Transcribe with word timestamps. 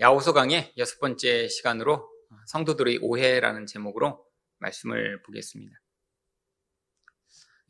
야호서 0.00 0.32
강의 0.32 0.72
여섯 0.76 0.98
번째 0.98 1.46
시간으로 1.46 2.10
성도들의 2.46 2.98
오해라는 3.00 3.66
제목으로 3.66 4.26
말씀을 4.58 5.22
보겠습니다. 5.22 5.72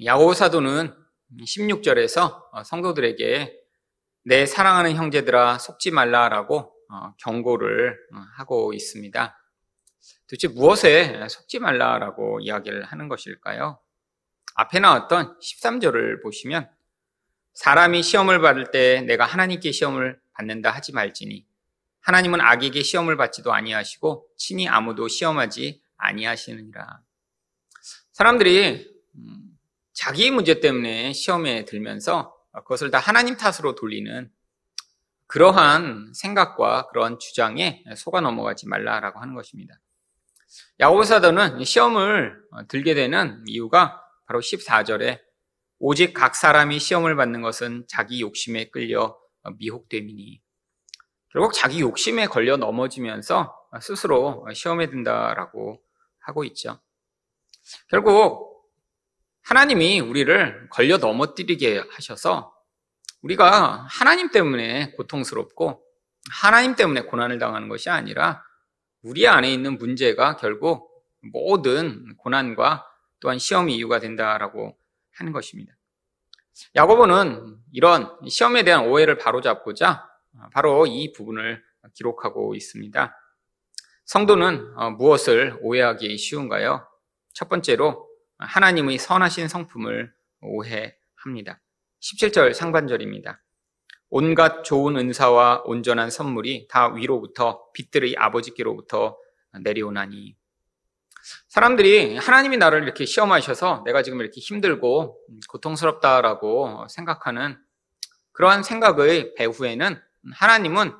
야호 0.02 0.32
사도는 0.32 0.94
16절에서 1.38 2.64
성도들에게 2.64 3.60
내 4.22 4.46
사랑하는 4.46 4.94
형제들아 4.94 5.58
속지 5.58 5.90
말라라고 5.90 6.74
경고를 7.18 7.94
하고 8.38 8.72
있습니다. 8.72 9.38
도대체 10.26 10.48
무엇에 10.48 11.28
속지 11.28 11.58
말라라고 11.58 12.40
이야기를 12.40 12.84
하는 12.84 13.08
것일까요? 13.08 13.78
앞에 14.54 14.80
나왔던 14.80 15.38
13절을 15.40 16.22
보시면 16.22 16.70
사람이 17.52 18.02
시험을 18.02 18.40
받을 18.40 18.70
때 18.70 19.02
내가 19.02 19.26
하나님께 19.26 19.72
시험을 19.72 20.18
받는다 20.32 20.70
하지 20.70 20.92
말지니 20.92 21.46
하나님은 22.04 22.40
악에게 22.40 22.82
시험을 22.82 23.16
받지도 23.16 23.52
아니하시고 23.52 24.28
친히 24.36 24.68
아무도 24.68 25.08
시험하지 25.08 25.82
아니하시느니라. 25.96 27.00
사람들이 28.12 28.86
음, 29.16 29.58
자기 29.94 30.30
문제 30.30 30.60
때문에 30.60 31.14
시험에 31.14 31.64
들면서 31.64 32.34
그것을 32.52 32.90
다 32.90 32.98
하나님 32.98 33.36
탓으로 33.36 33.74
돌리는 33.74 34.30
그러한 35.26 36.12
생각과 36.14 36.88
그런 36.88 37.18
주장에 37.18 37.82
속아 37.96 38.20
넘어가지 38.20 38.68
말라라고 38.68 39.20
하는 39.20 39.34
것입니다. 39.34 39.80
야고보 40.80 41.04
사도는 41.04 41.64
시험을 41.64 42.36
들게 42.68 42.94
되는 42.94 43.42
이유가 43.46 44.00
바로 44.26 44.40
14절에 44.40 45.20
오직 45.78 46.12
각 46.12 46.36
사람이 46.36 46.78
시험을 46.78 47.16
받는 47.16 47.40
것은 47.40 47.86
자기 47.88 48.20
욕심에 48.20 48.66
끌려 48.70 49.18
미혹됨이니 49.58 50.43
결국 51.34 51.52
자기 51.52 51.80
욕심에 51.80 52.28
걸려 52.28 52.56
넘어지면서 52.56 53.58
스스로 53.82 54.46
시험에 54.54 54.88
든다라고 54.88 55.82
하고 56.20 56.44
있죠. 56.44 56.78
결국 57.88 58.70
하나님이 59.42 59.98
우리를 59.98 60.68
걸려 60.70 60.96
넘어뜨리게 60.96 61.82
하셔서 61.90 62.54
우리가 63.20 63.84
하나님 63.90 64.30
때문에 64.30 64.92
고통스럽고 64.92 65.82
하나님 66.30 66.76
때문에 66.76 67.02
고난을 67.02 67.40
당하는 67.40 67.68
것이 67.68 67.90
아니라 67.90 68.44
우리 69.02 69.26
안에 69.26 69.52
있는 69.52 69.76
문제가 69.76 70.36
결국 70.36 70.88
모든 71.20 72.16
고난과 72.16 72.86
또한 73.18 73.40
시험이 73.40 73.74
이유가 73.74 73.98
된다라고 73.98 74.78
하는 75.16 75.32
것입니다. 75.32 75.74
야고보는 76.76 77.56
이런 77.72 78.08
시험에 78.28 78.62
대한 78.62 78.86
오해를 78.86 79.18
바로잡고자 79.18 80.13
바로 80.52 80.86
이 80.86 81.12
부분을 81.12 81.62
기록하고 81.94 82.54
있습니다. 82.54 83.16
성도는 84.04 84.74
어, 84.76 84.90
무엇을 84.90 85.58
오해하기 85.62 86.16
쉬운가요? 86.18 86.86
첫 87.32 87.48
번째로 87.48 88.08
하나님의 88.38 88.98
선하신 88.98 89.48
성품을 89.48 90.12
오해합니다. 90.40 91.60
17절 92.00 92.52
상반절입니다. 92.52 93.40
온갖 94.10 94.62
좋은 94.62 94.96
은사와 94.96 95.62
온전한 95.64 96.10
선물이 96.10 96.68
다 96.68 96.92
위로부터 96.92 97.64
빛들의 97.72 98.14
아버지께로부터 98.16 99.18
내려오나니 99.62 100.36
사람들이 101.48 102.16
하나님이 102.18 102.58
나를 102.58 102.82
이렇게 102.82 103.06
시험하셔서 103.06 103.82
내가 103.84 104.02
지금 104.02 104.20
이렇게 104.20 104.40
힘들고 104.40 105.18
고통스럽다라고 105.48 106.86
생각하는 106.88 107.56
그러한 108.32 108.62
생각의 108.62 109.34
배후에는 109.34 110.00
하나님은 110.32 110.92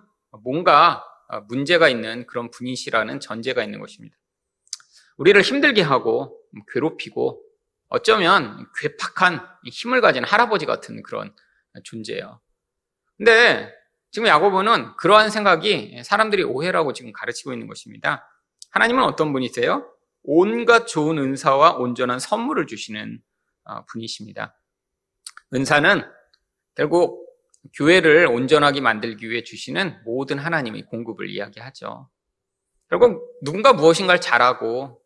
뭔가 0.42 1.05
문제가 1.48 1.89
있는 1.89 2.27
그런 2.27 2.50
분이시라는 2.50 3.20
전제가 3.20 3.62
있는 3.62 3.80
것입니다. 3.80 4.17
우리를 5.17 5.41
힘들게 5.41 5.83
하고 5.83 6.41
괴롭히고 6.72 7.42
어쩌면 7.89 8.67
괴팍한 8.78 9.46
힘을 9.67 10.01
가진 10.01 10.24
할아버지 10.24 10.67
같은 10.67 11.02
그런 11.02 11.34
존재예요. 11.84 12.40
근데 13.17 13.73
지금 14.11 14.29
야고보는 14.29 14.96
그러한 14.96 15.30
생각이 15.30 16.02
사람들이 16.05 16.45
오해라고 16.45 16.92
지금 16.92 17.13
가르치고 17.13 17.52
있는 17.52 17.67
것입니다. 17.67 18.29
하나님은 18.70 19.02
어떤 19.05 19.33
분이세요? 19.33 19.89
온갖 20.23 20.86
좋은 20.86 21.18
은사와 21.18 21.74
온전한 21.74 22.18
선물을 22.18 22.67
주시는 22.67 23.20
어, 23.64 23.84
분이십니다. 23.86 24.58
은사는 25.52 26.02
결국 26.74 27.23
교회를 27.73 28.27
온전하게 28.27 28.80
만들기 28.80 29.30
위해 29.30 29.42
주시는 29.42 30.02
모든 30.05 30.39
하나님의 30.39 30.86
공급을 30.86 31.30
이야기하죠. 31.30 32.08
결국 32.91 33.39
누군가 33.42 33.73
무엇인가를 33.73 34.20
잘하고 34.20 35.01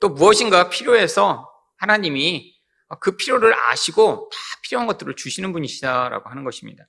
또 0.00 0.08
무엇인가 0.10 0.68
필요해서 0.68 1.48
하나님이 1.78 2.54
그 3.00 3.16
필요를 3.16 3.54
아시고 3.54 4.30
다 4.30 4.38
필요한 4.62 4.86
것들을 4.86 5.16
주시는 5.16 5.52
분이시다라고 5.52 6.28
하는 6.28 6.44
것입니다. 6.44 6.86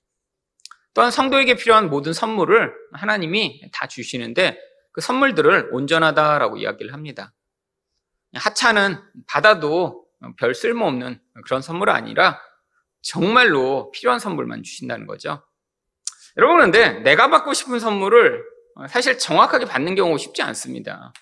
또한 0.94 1.10
성도에게 1.10 1.56
필요한 1.56 1.90
모든 1.90 2.14
선물을 2.14 2.74
하나님이 2.92 3.70
다 3.72 3.88
주시는데 3.88 4.60
그 4.92 5.02
선물들을 5.02 5.70
온전하다라고 5.72 6.58
이야기를 6.58 6.94
합니다. 6.94 7.34
하찮은 8.36 9.00
받아도 9.28 10.06
별 10.38 10.54
쓸모없는 10.54 11.20
그런 11.46 11.62
선물이 11.62 11.92
아니라 11.92 12.40
정말로 13.04 13.92
필요한 13.92 14.20
선물만 14.20 14.64
주신다는 14.64 15.06
거죠. 15.06 15.46
여러분 16.38 16.58
그런데 16.58 17.00
내가 17.02 17.30
받고 17.30 17.54
싶은 17.54 17.80
선물을 17.80 18.44
사실 18.90 19.20
정확하게 19.20 19.66
받는 19.66 19.94
경우가 19.94 20.18
쉽지 20.18 20.42
않습니다. 20.42 21.14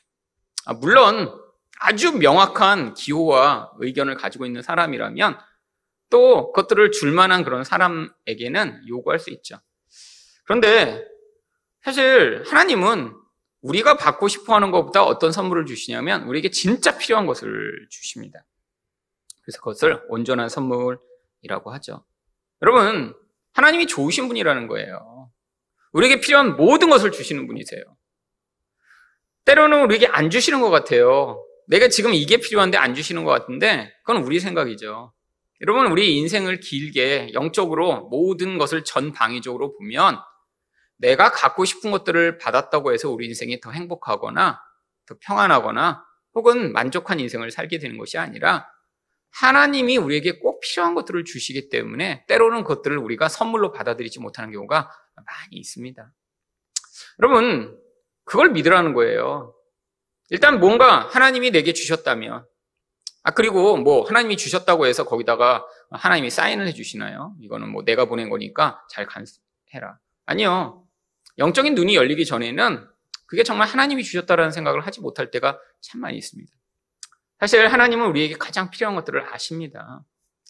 아, 0.66 0.74
물론 0.74 1.38
아주 1.80 2.14
명확한 2.18 2.94
기호와 2.94 3.74
의견을 3.80 4.16
가지고 4.16 4.46
있는 4.46 4.62
사람이라면 4.62 5.38
또 6.09 6.52
그것들을 6.52 6.92
줄 6.92 7.12
만한 7.12 7.44
그런 7.44 7.64
사람에게는 7.64 8.88
요구할 8.88 9.19
수 9.19 9.31
있죠. 9.31 9.58
그런데 10.46 11.03
사실 11.81 12.44
하나님은 12.46 13.16
우리가 13.62 13.98
받고 13.98 14.28
싶어 14.28 14.53
하는 14.56 14.72
것보다 14.72 15.03
어떤 15.03 15.31
선물을 15.31 15.66
주시냐면 15.66 16.24
우리에게 16.24 16.52
진짜 16.52 16.98
필요한 16.98 17.25
것을 17.25 17.88
주십니다. 17.90 18.46
그래서 19.44 19.59
그것을 19.59 20.03
온전한 20.09 20.50
선물 20.50 21.00
이라고 21.41 21.72
하죠. 21.74 22.06
여러분, 22.62 23.13
하나님이 23.53 23.88
좋으신 23.88 24.28
분이라는 24.28 24.68
거예요. 24.68 25.29
우리에게 25.94 26.22
필요한 26.22 26.56
모든 26.56 26.90
것을 26.90 27.12
주시는 27.12 27.47
분이세요. 27.47 27.84
때로는 29.46 29.84
우리에게 29.84 30.07
안 30.07 30.30
주시는 30.30 30.62
것 30.62 30.69
같아요. 30.69 31.44
내가 31.68 31.88
지금 31.88 32.13
이게 32.13 32.38
필요한데 32.38 32.78
안 32.78 32.94
주시는 32.96 33.24
것 33.24 33.31
같은데 33.31 33.94
그건 34.03 34.24
우리 34.24 34.40
생각이죠. 34.40 35.13
여러분, 35.62 35.91
우리 35.91 36.18
인생을 36.18 36.59
길게 36.59 37.34
영적으로 37.34 38.07
모든 38.09 38.57
것을 38.57 38.84
전방위적으로 38.84 39.78
보면 39.78 40.19
내가 40.97 41.31
갖고 41.31 41.66
싶은 41.66 41.91
것들을 41.91 42.38
받았다고 42.38 42.94
해서 42.94 43.09
우리 43.09 43.28
인생이 43.28 43.59
더 43.59 43.72
행복하거나 43.72 44.59
더 45.06 45.16
평안하거나 45.22 46.03
혹은 46.34 46.72
만족한 46.72 47.19
인생을 47.19 47.51
살게 47.51 47.80
되는 47.80 47.97
것이 47.97 48.18
아니라 48.18 48.68
하나님이 49.31 49.97
우리에게 49.97 50.40
꼭 50.40 50.59
필요한 50.59 50.94
것들을 50.94 51.24
주시기 51.24 51.69
때문에 51.69 52.25
때로는 52.28 52.64
그것들을 52.64 52.97
우리가 52.97 53.30
선물로 53.30 53.72
받아들이지 53.72 54.19
못하는 54.19 54.52
경우가 54.52 54.92
많이 55.16 55.58
있습니다. 55.58 56.12
여러분, 57.19 57.78
그걸 58.25 58.52
믿으라는 58.52 58.94
거예요. 58.94 59.56
일단 60.30 60.59
뭔가 60.59 61.08
하나님이 61.09 61.52
내게 61.52 61.74
주셨다면, 61.74 62.46
아, 63.24 63.31
그리고 63.31 63.78
뭐 63.78 64.03
하나님이 64.03 64.38
주셨다고 64.38 64.86
해서 64.86 65.06
거기다가 65.06 65.66
하나님이 65.92 66.30
사인을 66.30 66.68
해주시나요? 66.68 67.36
이거는 67.42 67.69
뭐 67.69 67.84
내가 67.84 68.06
보낸 68.06 68.30
거니까 68.30 68.81
잘 68.90 69.06
간해라. 69.06 70.00
아니요. 70.25 70.88
영적인 71.38 71.75
눈이 71.75 71.96
열리기 71.96 72.25
전에는 72.25 72.88
그게 73.25 73.44
정말 73.44 73.68
하나님이 73.68 74.04
주셨다라는 74.04 74.51
생각을 74.51 74.86
하지 74.86 75.01
못할 75.01 75.31
때가 75.31 75.60
참 75.81 76.01
많이 76.01 76.18
있습니다. 76.18 76.51
사실 77.41 77.67
하나님은 77.67 78.07
우리에게 78.09 78.35
가장 78.35 78.69
필요한 78.69 78.95
것들을 78.95 79.33
아십니다. 79.33 80.03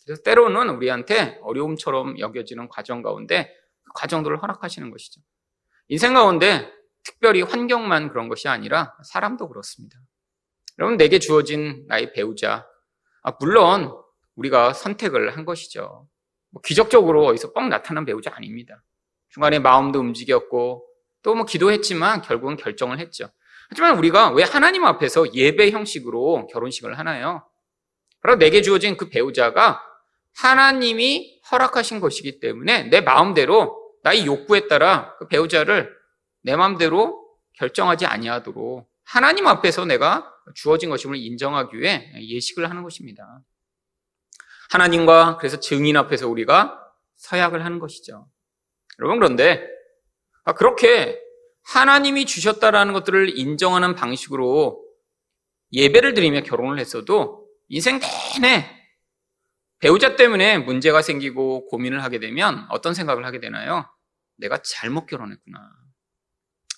그래서 0.06 0.22
때로는 0.24 0.68
우리한테 0.72 1.40
어려움처럼 1.42 2.20
여겨지는 2.20 2.68
과정 2.68 3.02
가운데 3.02 3.50
그 3.84 3.94
과정들을 3.96 4.42
허락하시는 4.42 4.92
것이죠. 4.92 5.22
인생 5.88 6.14
가운데 6.14 6.70
특별히 7.04 7.44
환경만 7.44 8.10
그런 8.10 8.28
것이 8.28 8.50
아니라 8.50 8.94
사람도 9.06 9.48
그렇습니다. 9.48 9.98
여러분, 10.80 10.98
내게 10.98 11.18
주어진 11.20 11.86
나의 11.88 12.12
배우자. 12.12 12.68
아, 13.24 13.32
물론 13.40 13.96
우리가 14.36 14.74
선택을 14.74 15.38
한 15.38 15.46
것이죠. 15.46 16.10
뭐 16.50 16.62
기적적으로 16.62 17.26
어디서 17.26 17.54
뻥 17.54 17.70
나타난 17.70 18.04
배우자 18.04 18.32
아닙니다. 18.36 18.84
중간에 19.30 19.60
마음도 19.60 20.00
움직였고 20.00 20.86
또 21.24 21.36
뭐 21.36 21.46
기도했지만 21.46 22.22
결국은 22.22 22.58
결정을 22.58 23.00
했죠. 23.00 23.30
하지만 23.72 23.98
우리가 23.98 24.32
왜 24.32 24.44
하나님 24.44 24.84
앞에서 24.84 25.34
예배 25.34 25.72
형식으로 25.72 26.48
결혼식을 26.48 27.00
하나요? 27.00 27.50
바로 28.22 28.36
내게 28.36 28.62
주어진 28.62 28.98
그 28.98 29.08
배우자가 29.08 29.82
하나님이 30.36 31.40
허락하신 31.50 32.02
것이기 32.02 32.42
때문에 32.42 32.84
내 32.84 33.00
마음대로 33.00 33.96
나의 34.04 34.26
욕구에 34.26 34.68
따라 34.68 35.16
그 35.20 35.28
배우자를 35.30 35.90
내 36.44 36.58
마음대로 36.58 37.26
결정하지 37.54 38.06
아니하도록 38.06 38.90
하나님 39.06 39.48
앞에서 39.48 39.86
내가 39.86 40.30
주어진 40.54 40.90
것임을 40.90 41.16
인정하기 41.16 41.80
위해 41.80 42.12
예식을 42.18 42.70
하는 42.70 42.84
것입니다. 42.84 43.42
하나님과 44.70 45.38
그래서 45.38 45.62
증인 45.62 45.96
앞에서 45.96 46.28
우리가 46.28 46.78
서약을 47.16 47.64
하는 47.64 47.80
것이죠. 47.80 48.28
여러분 49.00 49.18
그런데 49.18 49.66
아, 50.44 50.54
그렇게 50.54 51.22
하나님이 51.64 52.26
주셨다라는 52.26 52.94
것들을 52.94 53.38
인정하는 53.38 53.96
방식으로 53.96 54.84
예배를 55.74 56.14
드리며 56.14 56.42
결혼을 56.42 56.80
했어도 56.80 57.48
인생 57.70 58.00
내내 58.42 58.82
배우자 59.80 60.16
때문에 60.16 60.60
문제가 60.60 61.02
생기고 61.02 61.68
고민을 61.68 62.04
하게 62.04 62.20
되면 62.20 62.68
어떤 62.70 62.94
생각을 62.94 63.26
하게 63.26 63.40
되나요? 63.40 63.90
내가 64.38 64.62
잘못 64.62 65.06
결혼했구나. 65.06 65.60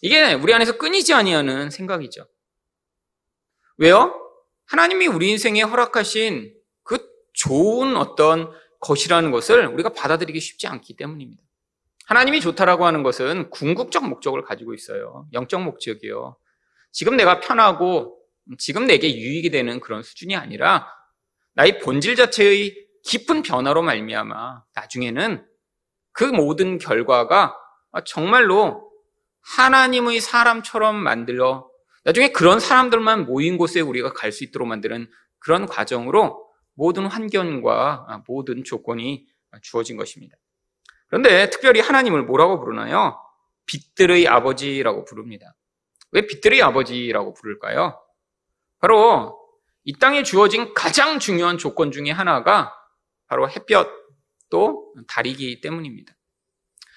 이게 0.02 0.34
우리 0.34 0.54
안에서 0.54 0.78
끊이지 0.78 1.14
아니하는 1.14 1.70
생각이죠. 1.70 2.28
왜요? 3.78 4.20
하나님이 4.68 5.08
우리 5.08 5.32
인생에 5.32 5.62
허락하신 5.62 6.54
그 6.84 7.06
좋은 7.34 7.96
어떤 7.98 8.52
것이라는 8.80 9.32
것을 9.32 9.66
우리가 9.68 9.94
받아들이기 9.94 10.40
쉽지 10.40 10.68
않기 10.68 10.96
때문입니다. 10.96 11.42
하나님이 12.06 12.42
좋다라고 12.42 12.86
하는 12.86 13.04
것은 13.04 13.50
궁극적 13.50 14.08
목적을 14.08 14.44
가지고 14.44 14.74
있어요. 14.74 15.28
영적 15.34 15.64
목적이요. 15.64 16.38
지금 16.92 17.16
내가 17.16 17.40
편하고 17.40 18.20
지금 18.58 18.86
내게 18.86 19.16
유익이 19.16 19.52
되는 19.52 19.80
그런 19.80 20.04
수준이 20.04 20.36
아니라 20.36 20.88
나의 21.56 21.80
본질 21.80 22.16
자체의 22.16 22.76
깊은 23.06 23.44
변화로 23.44 23.82
말미암아 23.82 24.64
나중에는 24.76 25.46
그 26.12 26.24
모든 26.24 26.78
결과가 26.78 27.56
정말로 28.06 28.92
하나님의 29.58 30.20
사람처럼 30.20 30.96
만들어 30.96 31.70
나중에 32.04 32.32
그런 32.32 32.60
사람들만 32.60 33.26
모인 33.26 33.58
곳에 33.58 33.80
우리가 33.80 34.14
갈 34.14 34.32
수 34.32 34.44
있도록 34.44 34.68
만드는 34.68 35.10
그런 35.40 35.66
과정으로 35.66 36.44
모든 36.76 37.06
환경과 37.06 38.24
모든 38.28 38.64
조건이 38.64 39.26
주어진 39.62 39.96
것입니다. 39.98 40.36
그런데 41.14 41.48
특별히 41.52 41.80
하나님을 41.80 42.24
뭐라고 42.24 42.60
부르나요? 42.60 43.20
빛들의 43.68 44.28
아버지라고 44.28 45.06
부릅니다. 45.06 45.56
왜 46.12 46.26
빛들의 46.26 46.60
아버지라고 46.64 47.36
부를까요? 47.36 48.02
바로 48.80 49.40
이 49.84 49.94
땅에 50.00 50.24
주어진 50.24 50.74
가장 50.74 51.20
중요한 51.20 51.60
조건 51.60 51.92
중에 51.92 52.10
하나가 52.10 52.74
바로 53.28 53.48
햇볕 53.48 53.92
또 54.50 54.92
달이기 55.08 55.62
때문입니다. 55.62 56.16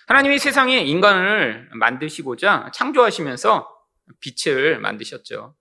하나님이 0.06 0.38
세상에 0.38 0.78
인간을 0.78 1.68
만드시고자 1.74 2.70
창조하시면서 2.72 3.68
빛을 4.20 4.78
만드셨죠. 4.78 5.54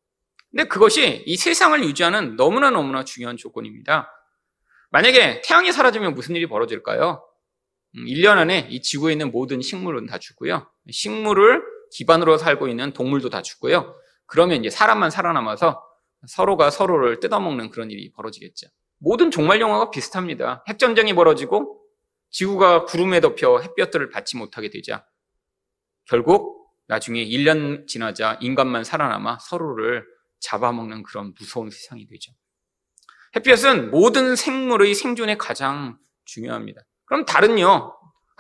근데 0.50 0.64
그것이 0.64 1.26
이 1.26 1.36
세상을 1.36 1.84
유지하는 1.84 2.38
너무나 2.38 2.70
너무나 2.70 3.04
중요한 3.04 3.36
조건입니다. 3.36 4.10
만약에 4.92 5.42
태양이 5.42 5.74
사라지면 5.74 6.14
무슨 6.14 6.38
일이 6.38 6.48
벌어질까요? 6.48 7.22
1년 7.96 8.34
음, 8.34 8.38
안에 8.40 8.68
이 8.70 8.82
지구에 8.82 9.14
있는 9.14 9.32
모든 9.32 9.62
식물은 9.62 10.06
다 10.08 10.18
죽고요. 10.18 10.70
식물을 10.90 11.64
기반으로 11.92 12.38
살고 12.38 12.68
있는 12.68 12.92
동물도 12.92 13.30
다 13.30 13.42
죽고요. 13.42 13.96
그러면 14.26 14.60
이제 14.60 14.70
사람만 14.70 15.12
살아남아서 15.12 15.82
서로가 16.28 16.72
서로를 16.72 17.20
뜯어먹는 17.20 17.70
그런 17.70 17.92
일이 17.92 18.12
벌어지겠죠. 18.12 18.68
모든 18.98 19.32
종말 19.32 19.62
영화가 19.62 19.92
비슷합니다. 19.92 20.64
핵전쟁이 20.68 21.14
벌어지고 21.14 21.82
지구가 22.32 22.86
구름에 22.86 23.22
덮여 23.22 23.60
햇볕들을 23.60 24.10
받지 24.10 24.36
못하게 24.36 24.70
되자 24.70 25.06
결국 26.06 26.70
나중에 26.88 27.24
1년 27.26 27.88
지나자 27.88 28.38
인간만 28.42 28.84
살아남아 28.84 29.38
서로를 29.40 30.06
잡아먹는 30.40 31.04
그런 31.04 31.34
무서운 31.40 31.70
세상이 31.70 32.08
되죠. 32.08 32.34
햇볕은 33.36 33.92
모든 33.92 34.36
생물의 34.36 34.94
생존에 34.96 35.38
가장 35.38 35.98
중요합니다. 36.26 36.82
그럼 37.06 37.26
달은요? 37.26 37.94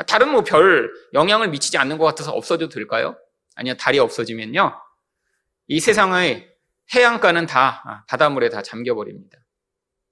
달은 0.07 0.29
뭐 0.29 0.43
별 0.43 0.91
영향을 1.13 1.49
미치지 1.49 1.77
않는 1.77 1.97
것 1.97 2.05
같아서 2.05 2.31
없어져도 2.31 2.69
될까요? 2.73 3.15
아니요, 3.55 3.75
달이 3.77 3.99
없어지면요. 3.99 4.75
이 5.67 5.79
세상의 5.79 6.49
해안가는 6.93 7.45
다 7.45 8.05
바닷물에 8.09 8.49
다 8.49 8.61
잠겨버립니다. 8.61 9.37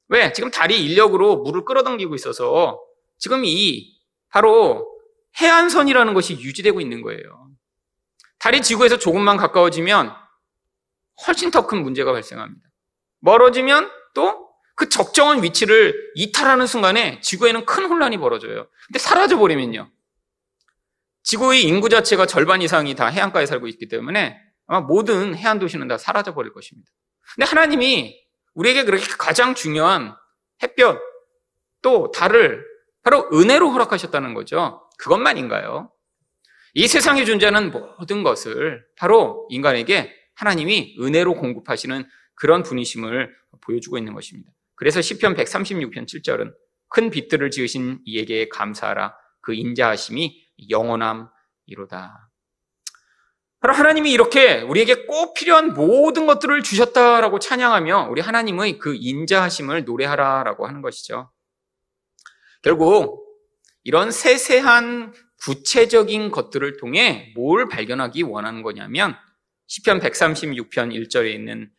왜? 0.07 0.31
지금 0.33 0.51
달이 0.51 0.83
인력으로 0.85 1.37
물을 1.37 1.65
끌어당기고 1.65 2.15
있어서 2.15 2.79
지금 3.17 3.43
이 3.45 3.99
바로 4.29 4.87
해안선이라는 5.39 6.13
것이 6.13 6.33
유지되고 6.39 6.79
있는 6.81 7.01
거예요. 7.01 7.49
달이 8.39 8.61
지구에서 8.61 8.97
조금만 8.97 9.37
가까워지면 9.37 10.13
훨씬 11.27 11.51
더 11.51 11.67
큰 11.67 11.83
문제가 11.83 12.11
발생합니다. 12.11 12.67
멀어지면 13.19 13.89
또 14.15 14.49
그 14.75 14.89
적정한 14.89 15.43
위치를 15.43 16.11
이탈하는 16.15 16.67
순간에 16.67 17.19
지구에는 17.21 17.65
큰 17.65 17.85
혼란이 17.85 18.17
벌어져요. 18.17 18.67
근데 18.87 18.99
사라져 18.99 19.37
버리면요. 19.37 19.89
지구의 21.23 21.63
인구 21.63 21.89
자체가 21.89 22.25
절반 22.25 22.61
이상이 22.61 22.95
다 22.95 23.07
해안가에 23.07 23.45
살고 23.45 23.67
있기 23.67 23.87
때문에 23.87 24.37
아마 24.67 24.81
모든 24.81 25.35
해안 25.35 25.59
도시는 25.59 25.87
다 25.87 25.97
사라져 25.97 26.33
버릴 26.33 26.53
것입니다. 26.53 26.91
근데 27.35 27.47
하나님이 27.47 28.19
우리에게 28.53 28.83
그렇게 28.83 29.05
가장 29.17 29.55
중요한 29.55 30.15
햇볕 30.61 30.99
또 31.81 32.11
달을 32.11 32.65
바로 33.03 33.29
은혜로 33.33 33.69
허락하셨다는 33.71 34.33
거죠. 34.33 34.89
그것만인가요? 34.97 35.91
이 36.75 36.87
세상에 36.87 37.25
존재하는 37.25 37.71
모든 37.71 38.23
것을 38.23 38.85
바로 38.95 39.47
인간에게 39.49 40.13
하나님이 40.35 40.97
은혜로 40.99 41.35
공급하시는 41.35 42.07
그런 42.35 42.63
분이심을 42.63 43.35
보여주고 43.61 43.97
있는 43.97 44.13
것입니다. 44.13 44.51
그래서 44.75 45.01
시편 45.01 45.35
136편 45.35 46.07
7절은 46.07 46.53
큰 46.89 47.09
빛들을 47.09 47.49
지으신 47.51 47.99
이에게 48.05 48.49
감사하라 48.49 49.15
그 49.41 49.53
인자하심이 49.53 50.47
영원함이로다. 50.69 52.29
바로 53.59 53.73
하나님이 53.73 54.11
이렇게 54.11 54.61
우리에게 54.61 55.05
꼭 55.05 55.33
필요한 55.33 55.73
모든 55.73 56.25
것들을 56.25 56.63
주셨다라고 56.63 57.39
찬양하며 57.39 58.09
우리 58.11 58.21
하나님의 58.21 58.77
그 58.77 58.93
인자하심을 58.93 59.85
노래하라라고 59.85 60.67
하는 60.67 60.81
것이죠. 60.81 61.31
결국 62.61 63.25
이런 63.83 64.11
세세한 64.11 65.13
구체적인 65.43 66.31
것들을 66.31 66.77
통해 66.77 67.31
뭘 67.35 67.67
발견하기 67.69 68.23
원하는 68.23 68.63
거냐면 68.63 69.15
시편 69.67 69.99
136편 69.99 70.93
1절에 70.93 71.33
있는 71.33 71.71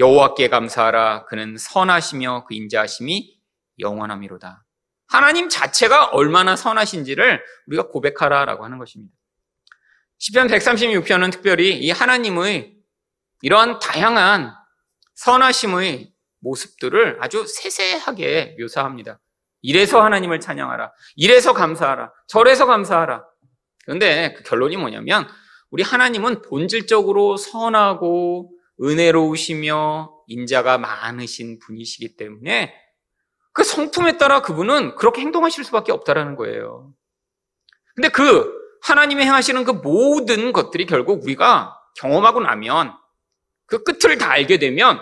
여호와께 0.00 0.48
감사하라 0.48 1.26
그는 1.26 1.56
선하시며 1.58 2.46
그 2.48 2.54
인자하심이 2.54 3.38
영원함이로다. 3.78 4.64
하나님 5.06 5.48
자체가 5.50 6.06
얼마나 6.06 6.56
선하신지를 6.56 7.42
우리가 7.66 7.88
고백하라라고 7.88 8.64
하는 8.64 8.78
것입니다. 8.78 9.14
시편 10.18 10.48
136편은 10.48 11.32
특별히 11.32 11.78
이 11.78 11.90
하나님의 11.90 12.76
이러한 13.42 13.78
다양한 13.78 14.54
선하심의 15.14 16.12
모습들을 16.40 17.18
아주 17.20 17.44
세세하게 17.46 18.56
묘사합니다. 18.58 19.20
이래서 19.60 20.02
하나님을 20.02 20.40
찬양하라. 20.40 20.92
이래서 21.16 21.52
감사하라. 21.52 22.10
저래서 22.26 22.64
감사하라. 22.64 23.24
그런데 23.84 24.32
그 24.34 24.44
결론이 24.44 24.78
뭐냐면 24.78 25.28
우리 25.70 25.82
하나님은 25.82 26.42
본질적으로 26.42 27.36
선하고 27.36 28.50
은혜로우시며 28.82 30.12
인자가 30.26 30.78
많으신 30.78 31.58
분이시기 31.58 32.16
때문에 32.16 32.74
그 33.52 33.64
성품에 33.64 34.16
따라 34.16 34.42
그분은 34.42 34.94
그렇게 34.94 35.20
행동하실 35.22 35.64
수밖에 35.64 35.92
없다라는 35.92 36.36
거예요. 36.36 36.92
근데 37.94 38.08
그 38.08 38.52
하나님이 38.82 39.24
행하시는 39.24 39.64
그 39.64 39.72
모든 39.72 40.52
것들이 40.52 40.86
결국 40.86 41.24
우리가 41.24 41.76
경험하고 41.96 42.40
나면 42.40 42.94
그 43.66 43.82
끝을 43.82 44.18
다 44.18 44.30
알게 44.30 44.58
되면 44.58 45.00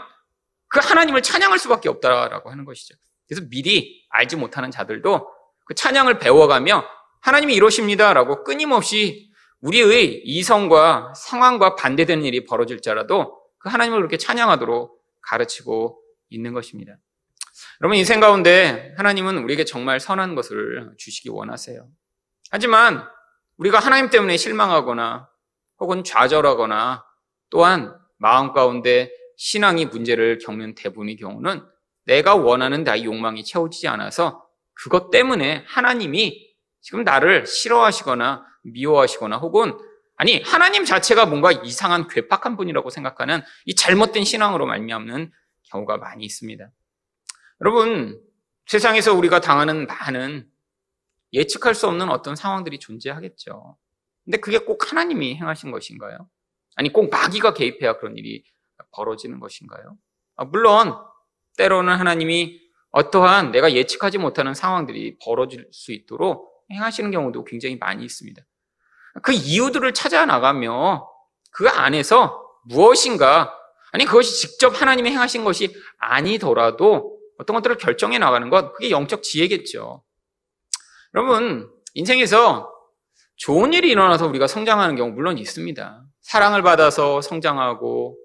그 0.69 0.81
하나님을 0.83 1.23
찬양할 1.23 1.59
수밖에 1.59 1.89
없다라고 1.89 2.51
하는 2.51 2.65
것이죠. 2.65 2.95
그래서 3.27 3.47
미리 3.49 4.07
알지 4.11 4.37
못하는 4.37 4.71
자들도 4.71 5.29
그 5.65 5.75
찬양을 5.75 6.19
배워가며 6.19 6.85
하나님이 7.21 7.55
이러십니다라고 7.55 8.45
끊임없이 8.45 9.31
우리의 9.61 10.23
이성과 10.25 11.15
상황과 11.15 11.75
반대되는 11.75 12.25
일이 12.25 12.45
벌어질자라도 12.45 13.38
그 13.59 13.69
하나님을 13.69 13.99
그렇게 13.99 14.17
찬양하도록 14.17 14.99
가르치고 15.23 16.01
있는 16.31 16.53
것입니다. 16.53 16.97
여러분 17.81 17.97
인생 17.97 18.21
가운데 18.21 18.95
하나님은 18.97 19.39
우리에게 19.39 19.65
정말 19.65 20.01
선한 20.01 20.35
것을 20.35 20.93
주시기 20.97 21.29
원하세요. 21.29 21.87
하지만 22.51 23.07
우리가 23.57 23.79
하나님 23.79 24.11
때문에 24.11 24.37
실망하거나 24.37 25.29
혹은 25.81 26.05
좌절하거나 26.05 27.05
또한 27.51 27.95
마음 28.17 28.53
가운데 28.53 29.11
신앙이 29.37 29.87
문제를 29.87 30.39
겪는 30.39 30.75
대부분의 30.75 31.17
경우는 31.17 31.65
내가 32.05 32.35
원하는 32.35 32.85
나의 32.85 33.05
욕망이 33.05 33.45
채워지지 33.45 33.87
않아서 33.89 34.45
그것 34.75 35.11
때문에 35.11 35.65
하나님이 35.67 36.49
지금 36.81 37.05
나를 37.05 37.47
싫어하시거나 37.47 38.45
미워하시거나 38.63 39.37
혹은 39.39 39.77
아니 40.19 40.43
하나님 40.43 40.85
자체가 40.85 41.27
뭔가 41.27 41.53
이상한 41.53 42.09
괴팍한 42.09 42.57
분이라고 42.57 42.91
생각하는 42.91 43.41
이 43.67 43.77
잘못된 43.77 44.25
신앙으로 44.25 44.67
말미암는 44.67 45.31
경우가 45.71 45.99
많이 45.99 46.25
있습니다. 46.25 46.69
여러분 47.61 48.21
세상에서 48.67 49.15
우리가 49.15 49.41
당하는 49.41 49.87
많은 49.87 50.51
예측할 51.33 51.75
수 51.77 51.87
없는 51.87 52.11
어떤 52.11 52.35
상황들이 52.35 52.81
존재하겠죠. 52.81 53.79
근데 54.25 54.39
그게 54.39 54.59
꼭 54.59 54.91
하나님이 54.91 55.37
행하신 55.37 55.71
것인가요? 55.71 56.29
아니 56.75 56.93
꼭 56.93 57.11
마귀가 57.11 57.55
개입해야 57.55 57.99
그런 57.99 58.17
일이 58.17 58.43
벌어지는 58.91 59.39
것인가요? 59.39 59.97
아, 60.35 60.45
물론 60.45 60.97
때로는 61.57 61.95
하나님이 61.95 62.61
어떠한 62.91 63.53
내가 63.53 63.73
예측하지 63.73 64.19
못하는 64.19 64.53
상황들이 64.53 65.19
벌어질 65.23 65.69
수 65.71 65.93
있도록 65.93 66.65
행하시는 66.73 67.11
경우도 67.13 67.45
굉장히 67.45 67.77
많이 67.77 68.05
있습니다. 68.05 68.43
그 69.23 69.33
이유들을 69.33 69.93
찾아 69.95 70.27
나가며 70.27 71.09
그 71.51 71.69
안에서 71.69 72.43
무엇인가 72.65 73.55
아니 73.93 74.05
그것이 74.05 74.41
직접 74.41 74.81
하나님이 74.81 75.11
행하신 75.11 75.45
것이 75.45 75.75
아니더라도 75.99 77.19
어떤 77.39 77.55
것들을 77.55 77.77
결정해 77.79 78.19
나가는 78.19 78.49
것 78.51 78.73
그게 78.75 78.91
영적 78.91 79.23
지혜겠죠. 79.23 80.03
여러분 81.15 81.71
인생에서 81.95 82.71
좋은 83.37 83.73
일이 83.73 83.91
일어나서 83.91 84.27
우리가 84.27 84.47
성장하는 84.47 84.97
경우 84.97 85.13
물론 85.13 85.39
있습니다. 85.39 86.03
사랑을 86.21 86.63
받아서 86.63 87.21
성장하고 87.21 88.19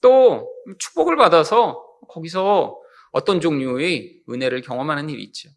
또 0.00 0.48
축복을 0.78 1.16
받아서 1.16 1.84
거기서 2.08 2.78
어떤 3.10 3.40
종류의 3.40 4.20
은혜를 4.30 4.62
경험하는 4.62 5.10
일이 5.10 5.22
있죠. 5.24 5.50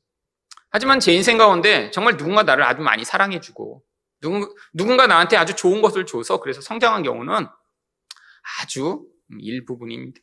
하지만 0.69 0.99
제 0.99 1.13
인생 1.13 1.37
가운데 1.37 1.89
정말 1.91 2.17
누군가 2.17 2.43
나를 2.43 2.63
아주 2.63 2.81
많이 2.81 3.05
사랑해주고 3.05 3.81
누군가 4.73 5.07
나한테 5.07 5.37
아주 5.37 5.55
좋은 5.55 5.81
것을 5.81 6.05
줘서 6.05 6.39
그래서 6.39 6.61
성장한 6.61 7.03
경우는 7.03 7.47
아주 8.61 9.05
일부분입니다. 9.39 10.19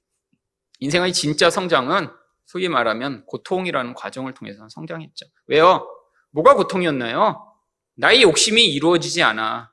인생의 0.81 1.13
진짜 1.13 1.51
성장은 1.51 2.09
소위 2.45 2.69
말하면 2.69 3.25
고통이라는 3.27 3.95
과정을 3.95 4.35
통해서 4.35 4.69
성장했죠. 4.69 5.27
왜요? 5.47 5.89
뭐가 6.31 6.55
고통이었나요? 6.55 7.49
나의 7.95 8.23
욕심이 8.23 8.67
이루어지지 8.67 9.23
않아. 9.23 9.73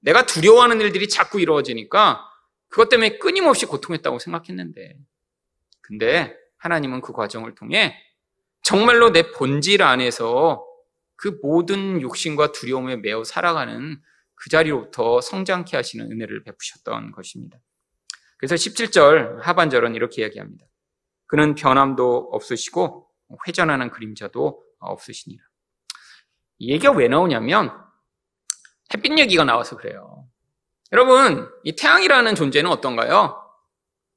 내가 0.00 0.26
두려워하는 0.26 0.80
일들이 0.80 1.08
자꾸 1.08 1.40
이루어지니까 1.40 2.26
그것 2.68 2.88
때문에 2.88 3.18
끊임없이 3.18 3.66
고통했다고 3.66 4.18
생각했는데. 4.18 4.96
근데 5.80 6.36
하나님은 6.58 7.00
그 7.00 7.12
과정을 7.12 7.54
통해 7.54 7.96
정말로 8.62 9.10
내 9.12 9.32
본질 9.32 9.82
안에서 9.82 10.64
그 11.20 11.38
모든 11.42 12.00
욕심과 12.00 12.52
두려움에 12.52 12.96
매우 12.96 13.24
살아가는 13.24 14.00
그 14.34 14.48
자리로부터 14.48 15.20
성장케 15.20 15.76
하시는 15.76 16.10
은혜를 16.10 16.44
베푸셨던 16.44 17.12
것입니다. 17.12 17.58
그래서 18.38 18.54
17절 18.54 19.42
하반절은 19.42 19.94
이렇게 19.94 20.22
이야기합니다. 20.22 20.64
그는 21.26 21.54
변함도 21.54 22.30
없으시고 22.32 23.06
회전하는 23.46 23.90
그림자도 23.90 24.64
없으시니라. 24.78 25.44
이 26.58 26.72
얘기가 26.72 26.92
왜 26.92 27.06
나오냐면 27.06 27.70
햇빛 28.94 29.18
얘기가 29.18 29.44
나와서 29.44 29.76
그래요. 29.76 30.26
여러분, 30.92 31.50
이 31.64 31.76
태양이라는 31.76 32.34
존재는 32.34 32.70
어떤가요? 32.70 33.36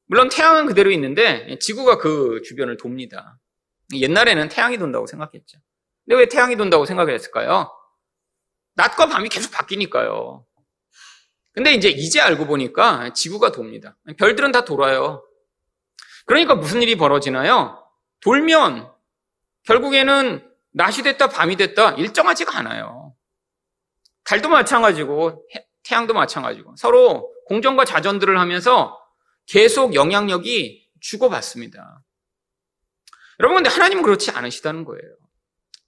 물론 0.06 0.30
태양은 0.30 0.68
그대로 0.68 0.90
있는데 0.92 1.60
지구가 1.60 1.98
그 1.98 2.42
주변을 2.46 2.78
돕니다. 2.78 3.38
옛날에는 3.94 4.48
태양이 4.48 4.78
돈다고 4.78 5.06
생각했죠. 5.06 5.60
근데 6.06 6.20
왜 6.20 6.28
태양이 6.28 6.56
돈다고 6.56 6.86
생각을 6.86 7.14
했을까요? 7.14 7.72
낮과 8.76 9.08
밤이 9.08 9.30
계속 9.30 9.52
바뀌니까요. 9.52 10.46
근데 11.54 11.74
이제 11.74 11.90
이제 11.90 12.20
알고 12.20 12.48
보니까 12.48 13.14
지구가 13.14 13.52
돕니다. 13.52 13.96
별들은 14.18 14.52
다 14.52 14.66
돌아요. 14.66 15.24
그러니까 16.26 16.56
무슨 16.56 16.82
일이 16.82 16.96
벌어지나요? 16.96 17.86
돌면 18.22 18.92
결국에는 19.66 20.50
낮이 20.72 21.04
됐다 21.04 21.30
밤이 21.30 21.56
됐다 21.56 21.92
일정하지가 21.92 22.58
않아요. 22.60 23.16
달도 24.24 24.50
마찬가지고 24.50 25.46
태양도 25.84 26.14
마찬가지고 26.14 26.76
서로 26.78 27.32
공전과 27.46 27.86
자전들을 27.86 28.40
하면서 28.40 29.00
계속 29.46 29.94
영향력이 29.94 30.90
주고받습니다. 31.02 32.02
여러분 33.40 33.58
근데 33.58 33.70
하나님은 33.70 34.04
그렇지 34.04 34.32
않으시다는 34.32 34.86
거예요. 34.86 35.16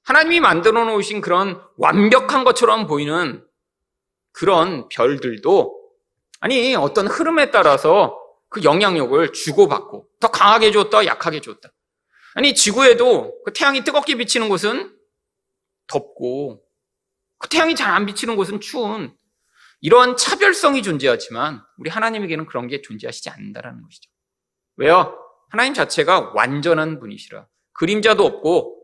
하나님이 0.06 0.40
만들어 0.40 0.86
놓으신 0.86 1.22
그런 1.22 1.62
완벽한 1.78 2.44
것처럼 2.44 2.88
보이는 2.88 3.46
그런 4.32 4.88
별들도 4.90 5.82
아니 6.40 6.76
어떤 6.76 7.08
흐름에 7.08 7.50
따라서 7.52 8.20
그 8.50 8.64
영향력을 8.64 9.34
주고받고 9.34 10.08
더 10.20 10.30
강하게 10.30 10.72
줬다 10.72 11.06
약하게 11.06 11.42
줬다. 11.42 11.70
아니 12.36 12.54
지구에도 12.54 13.34
그 13.44 13.54
태양이 13.54 13.84
뜨겁게 13.84 14.16
비치는 14.16 14.50
곳은 14.50 14.96
덥고 15.88 16.62
그 17.38 17.50
태양이 17.50 17.76
잘 17.76 17.92
안 17.92 18.06
비치는 18.06 18.36
곳은 18.36 18.60
추운 18.62 19.16
이러한 19.82 20.18
차별성이 20.18 20.84
존재하지만 20.84 21.62
우리 21.78 21.90
하나님에게는 21.90 22.46
그런 22.46 22.68
게 22.68 22.82
존재하시지 22.82 23.30
않는다라는 23.30 23.82
것이죠. 23.84 24.10
왜요? 24.78 25.18
하나님 25.50 25.74
자체가 25.74 26.32
완전한 26.36 27.00
분이시라 27.00 27.48
그림자도 27.74 28.26
없고 28.26 28.75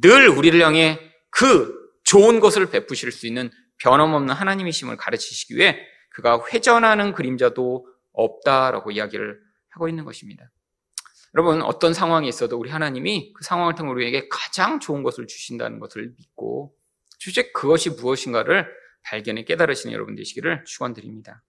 늘 0.00 0.28
우리를 0.28 0.60
향해 0.60 0.98
그 1.30 1.74
좋은 2.04 2.40
것을 2.40 2.70
베푸실 2.70 3.12
수 3.12 3.26
있는 3.26 3.50
변함없는 3.78 4.34
하나님이심을 4.34 4.96
가르치시기 4.96 5.56
위해 5.56 5.78
그가 6.10 6.40
회전하는 6.52 7.12
그림자도 7.12 7.86
없다라고 8.12 8.92
이야기를 8.92 9.40
하고 9.70 9.88
있는 9.88 10.04
것입니다. 10.04 10.50
여러분 11.34 11.62
어떤 11.62 11.92
상황이 11.92 12.28
있어도 12.28 12.58
우리 12.58 12.70
하나님이 12.70 13.32
그 13.32 13.42
상황을 13.42 13.74
통해 13.74 13.90
우리에게 13.90 14.28
가장 14.28 14.78
좋은 14.78 15.02
것을 15.02 15.26
주신다는 15.26 15.80
것을 15.80 16.14
믿고 16.16 16.76
주제 17.18 17.50
그것이 17.50 17.90
무엇인가를 17.90 18.68
발견해 19.02 19.44
깨달으시는 19.44 19.92
여러분 19.92 20.14
되시기를 20.14 20.64
축원드립니다. 20.64 21.42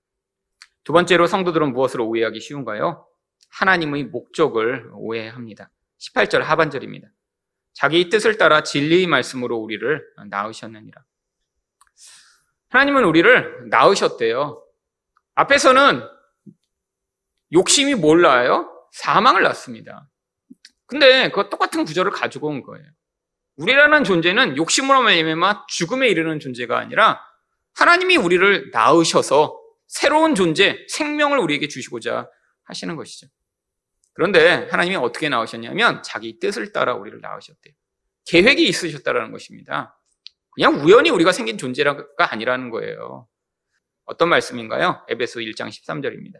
두 0.83 0.93
번째로 0.93 1.27
성도들은 1.27 1.73
무엇을 1.73 2.01
오해하기 2.01 2.39
쉬운가요? 2.39 3.07
하나님의 3.49 4.05
목적을 4.05 4.89
오해합니다. 4.93 5.69
18절 5.99 6.39
하반절입니다. 6.39 7.07
자기 7.75 8.09
뜻을 8.09 8.37
따라 8.37 8.63
진리의 8.63 9.05
말씀으로 9.05 9.57
우리를 9.57 10.01
낳으셨느니라. 10.29 11.03
하나님은 12.69 13.03
우리를 13.03 13.69
낳으셨대요. 13.69 14.63
앞에서는 15.35 16.01
욕심이 17.51 17.95
뭘 17.95 18.21
낳아요? 18.21 18.71
사망을 18.93 19.43
낳습니다. 19.43 20.09
근데 20.85 21.29
그 21.31 21.49
똑같은 21.49 21.83
구절을 21.83 22.11
가지고 22.11 22.47
온 22.47 22.63
거예요. 22.63 22.85
우리라는 23.57 24.05
존재는 24.05 24.55
욕심으로 24.55 25.01
말미암아 25.01 25.65
죽음에 25.67 26.07
이르는 26.07 26.39
존재가 26.39 26.77
아니라 26.77 27.21
하나님이 27.73 28.15
우리를 28.15 28.71
낳으셔서 28.71 29.59
새로운 29.87 30.33
존재, 30.33 30.85
생명을 30.87 31.39
우리에게 31.39 31.67
주시고자 31.67 32.29
하시는 32.63 32.95
것이죠. 32.95 33.27
그런데 34.15 34.67
하나님이 34.71 34.95
어떻게 34.95 35.29
나오셨냐면 35.29 36.01
자기 36.01 36.39
뜻을 36.39 36.71
따라 36.71 36.95
우리를 36.95 37.19
낳으셨대요. 37.21 37.73
계획이 38.25 38.67
있으셨다라는 38.67 39.31
것입니다. 39.31 39.99
그냥 40.51 40.75
우연히 40.75 41.09
우리가 41.09 41.33
생긴 41.33 41.57
존재가 41.57 42.07
아니라는 42.17 42.69
거예요. 42.69 43.27
어떤 44.05 44.29
말씀인가요? 44.29 45.05
에베소 45.09 45.41
1장 45.41 45.67
13절입니다. 45.67 46.39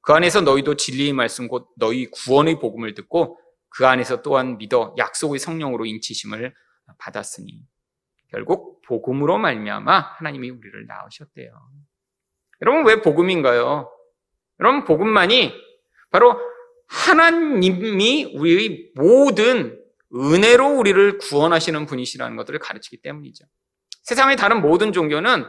그 0.00 0.12
안에서 0.12 0.40
너희도 0.40 0.74
진리의 0.74 1.12
말씀 1.12 1.46
곧 1.46 1.68
너희 1.76 2.10
구원의 2.10 2.58
복음을 2.58 2.92
듣고 2.94 3.38
그 3.68 3.86
안에서 3.86 4.20
또한 4.22 4.58
믿어 4.58 4.94
약속의 4.98 5.38
성령으로 5.38 5.86
인치심을 5.86 6.52
받았으니 6.98 7.62
결국 8.30 8.82
복음으로 8.82 9.38
말미암아 9.38 10.16
하나님이 10.18 10.50
우리를 10.50 10.86
낳으셨대요. 10.86 11.52
여러분 12.62 12.84
왜 12.84 13.00
복음인가요? 13.00 13.90
여러분 14.58 14.84
복음만이 14.84 15.52
바로 16.10 16.36
하나님이 16.92 18.34
우리의 18.34 18.90
모든 18.94 19.80
은혜로 20.14 20.76
우리를 20.76 21.16
구원하시는 21.18 21.86
분이시라는 21.86 22.36
것들을 22.36 22.58
가르치기 22.58 23.00
때문이죠. 23.00 23.46
세상의 24.02 24.36
다른 24.36 24.60
모든 24.60 24.92
종교는 24.92 25.46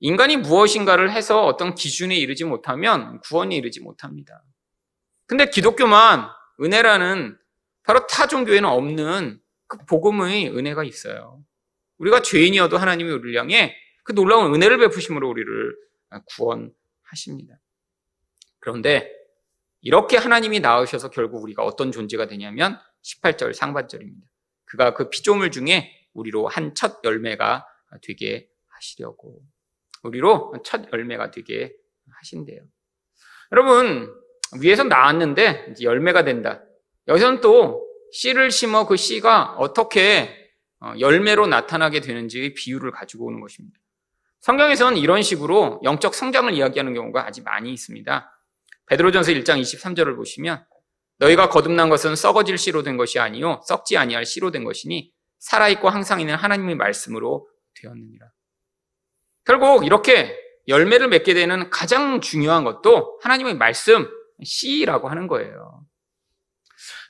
인간이 0.00 0.38
무엇인가를 0.38 1.12
해서 1.12 1.44
어떤 1.44 1.74
기준에 1.74 2.16
이르지 2.16 2.44
못하면 2.44 3.20
구원에 3.20 3.56
이르지 3.56 3.80
못합니다. 3.80 4.42
근데 5.26 5.50
기독교만 5.50 6.28
은혜라는 6.62 7.36
바로 7.82 8.06
타 8.06 8.26
종교에는 8.26 8.66
없는 8.66 9.38
그 9.66 9.78
복음의 9.84 10.56
은혜가 10.56 10.82
있어요. 10.84 11.42
우리가 11.98 12.22
죄인이어도 12.22 12.78
하나님이 12.78 13.10
우리를 13.10 13.38
향해 13.38 13.76
그 14.02 14.14
놀라운 14.14 14.54
은혜를 14.54 14.78
베푸심으로 14.78 15.28
우리를 15.28 15.76
구원하십니다. 16.36 17.56
그런데 18.60 19.10
이렇게 19.86 20.16
하나님이 20.16 20.58
낳으셔서 20.58 21.10
결국 21.10 21.44
우리가 21.44 21.62
어떤 21.62 21.92
존재가 21.92 22.26
되냐면 22.26 22.76
18절 23.04 23.52
상반절입니다. 23.52 24.26
그가 24.64 24.94
그 24.94 25.08
피조물 25.10 25.52
중에 25.52 25.92
우리로 26.12 26.48
한 26.48 26.74
첫 26.74 26.98
열매가 27.04 27.64
되게 28.02 28.48
하시려고. 28.66 29.42
우리로 30.02 30.54
첫 30.64 30.92
열매가 30.92 31.30
되게 31.30 31.72
하신대요. 32.18 32.62
여러분, 33.52 34.12
위에서 34.60 34.82
나왔는데 34.82 35.74
열매가 35.80 36.24
된다. 36.24 36.64
여기서는 37.06 37.40
또 37.40 37.88
씨를 38.10 38.50
심어 38.50 38.88
그 38.88 38.96
씨가 38.96 39.52
어떻게 39.52 40.50
어, 40.80 40.94
열매로 40.98 41.46
나타나게 41.46 42.00
되는지의 42.00 42.54
비유를 42.54 42.90
가지고 42.90 43.26
오는 43.26 43.40
것입니다. 43.40 43.78
성경에서는 44.40 44.98
이런 44.98 45.22
식으로 45.22 45.80
영적 45.84 46.12
성장을 46.12 46.52
이야기하는 46.54 46.92
경우가 46.92 47.24
아주 47.24 47.44
많이 47.44 47.72
있습니다. 47.72 48.32
베드로전서 48.86 49.32
1장 49.32 49.60
23절을 49.60 50.16
보시면 50.16 50.64
너희가 51.18 51.48
거듭난 51.48 51.88
것은 51.88 52.14
썩어질 52.14 52.58
씨로 52.58 52.82
된 52.82 52.96
것이 52.96 53.18
아니요 53.18 53.62
썩지 53.66 53.96
아니할 53.96 54.24
씨로 54.24 54.50
된 54.50 54.64
것이니 54.64 55.12
살아 55.38 55.68
있고 55.68 55.88
항상 55.88 56.20
있는 56.20 56.34
하나님의 56.34 56.76
말씀으로 56.76 57.48
되었느니라. 57.80 58.26
결국 59.44 59.84
이렇게 59.84 60.36
열매를 60.68 61.08
맺게 61.08 61.34
되는 61.34 61.70
가장 61.70 62.20
중요한 62.20 62.64
것도 62.64 63.20
하나님의 63.22 63.54
말씀, 63.54 64.08
씨라고 64.42 65.08
하는 65.08 65.28
거예요. 65.28 65.84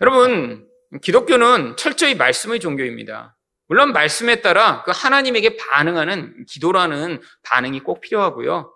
여러분, 0.00 0.68
기독교는 1.02 1.76
철저히 1.76 2.14
말씀의 2.14 2.60
종교입니다. 2.60 3.36
물론 3.68 3.92
말씀에 3.92 4.42
따라 4.42 4.82
그 4.84 4.92
하나님에게 4.94 5.56
반응하는 5.56 6.44
기도라는 6.46 7.20
반응이 7.42 7.80
꼭 7.80 8.00
필요하고요. 8.00 8.72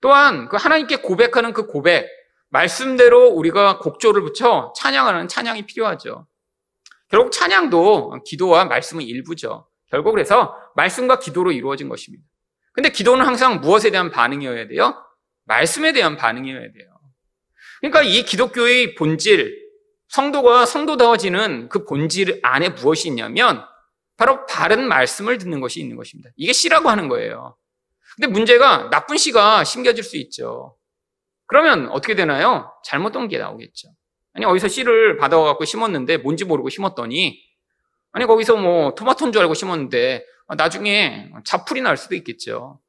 또한 0.00 0.48
그 0.48 0.56
하나님께 0.56 0.96
고백하는 0.96 1.52
그 1.52 1.66
고백, 1.66 2.08
말씀대로 2.50 3.28
우리가 3.28 3.78
곡조를 3.78 4.22
붙여 4.22 4.72
찬양하는 4.76 5.28
찬양이 5.28 5.66
필요하죠. 5.66 6.26
결국 7.08 7.32
찬양도 7.32 8.22
기도와 8.24 8.66
말씀의 8.66 9.06
일부죠. 9.06 9.68
결국 9.90 10.12
그래서 10.12 10.56
말씀과 10.76 11.18
기도로 11.18 11.52
이루어진 11.52 11.88
것입니다. 11.88 12.24
근데 12.72 12.90
기도는 12.90 13.26
항상 13.26 13.60
무엇에 13.60 13.90
대한 13.90 14.10
반응이어야 14.10 14.68
돼요? 14.68 14.94
말씀에 15.44 15.92
대한 15.92 16.16
반응이어야 16.16 16.60
돼요. 16.72 17.00
그러니까 17.80 18.02
이 18.02 18.22
기독교의 18.22 18.94
본질, 18.94 19.58
성도가 20.08 20.66
성도다워지는 20.66 21.68
그 21.68 21.84
본질 21.84 22.40
안에 22.42 22.70
무엇이 22.70 23.08
있냐면 23.08 23.64
바로 24.16 24.44
바른 24.46 24.86
말씀을 24.86 25.38
듣는 25.38 25.60
것이 25.60 25.80
있는 25.80 25.96
것입니다. 25.96 26.30
이게 26.36 26.52
씨라고 26.52 26.90
하는 26.90 27.08
거예요. 27.08 27.56
근데 28.16 28.26
문제가 28.28 28.90
나쁜 28.90 29.16
씨가 29.16 29.64
심겨질 29.64 30.04
수 30.04 30.16
있죠. 30.18 30.76
그러면 31.50 31.88
어떻게 31.88 32.14
되나요? 32.14 32.72
잘못된 32.84 33.26
게 33.26 33.36
나오겠죠. 33.38 33.88
아니, 34.34 34.44
어디서 34.44 34.68
씨를 34.68 35.16
받아갖고 35.16 35.64
심었는데 35.64 36.18
뭔지 36.18 36.44
모르고 36.44 36.68
심었더니 36.68 37.42
아니, 38.12 38.24
거기서 38.24 38.56
뭐 38.56 38.94
토마토인 38.94 39.32
줄 39.32 39.42
알고 39.42 39.54
심었는데 39.54 40.24
나중에 40.56 41.28
자풀이 41.44 41.80
날 41.80 41.96
수도 41.96 42.14
있겠죠. 42.14 42.80